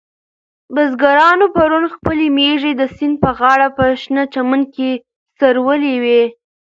[0.73, 4.89] بزګرانو پرون خپلې مېږې د سیند په غاړه په شنه چمن کې
[5.39, 6.23] څرولې وې.